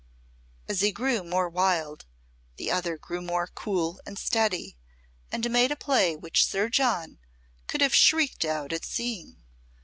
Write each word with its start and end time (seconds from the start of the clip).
As 0.67 0.81
he 0.81 0.91
grew 0.91 1.23
more 1.23 1.47
wild 1.47 2.07
the 2.55 2.71
other 2.71 2.97
grew 2.97 3.21
more 3.21 3.45
cool 3.45 4.01
and 4.03 4.17
steady, 4.17 4.75
and 5.31 5.47
made 5.51 5.71
a 5.71 5.75
play 5.75 6.15
which 6.15 6.43
Sir 6.47 6.69
John 6.69 7.19
could 7.67 7.81
have 7.81 7.93
shrieked 7.93 8.43
out 8.43 8.73
at 8.73 8.83
seeing. 8.83 9.43